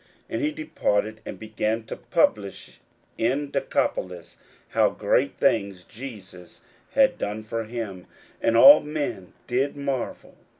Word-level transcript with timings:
41:005:020 0.01 0.09
And 0.35 0.41
he 0.41 0.51
departed, 0.51 1.21
and 1.27 1.39
began 1.39 1.83
to 1.83 1.95
publish 1.95 2.79
in 3.19 3.51
Decapolis 3.51 4.39
how 4.69 4.89
great 4.89 5.37
things 5.37 5.83
Jesus 5.83 6.61
had 6.93 7.19
done 7.19 7.43
for 7.43 7.65
him: 7.65 8.07
and 8.41 8.57
all 8.57 8.79
men 8.79 9.33
did 9.45 9.77
marvel. 9.77 10.33